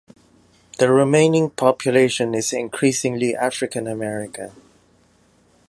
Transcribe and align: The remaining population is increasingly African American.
The 0.79 0.89
remaining 0.91 1.51
population 1.51 2.33
is 2.33 2.53
increasingly 2.53 3.35
African 3.35 3.85
American. 3.85 4.51